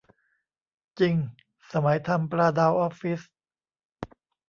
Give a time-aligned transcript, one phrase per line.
[0.99, 1.15] จริง
[1.73, 3.21] สมัยทำปลาดาวออฟฟิศ